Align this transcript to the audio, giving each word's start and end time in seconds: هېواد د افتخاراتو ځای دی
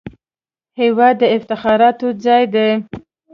هېواد 0.79 1.15
د 1.19 1.23
افتخاراتو 1.37 2.07
ځای 2.23 2.43
دی 2.53 2.69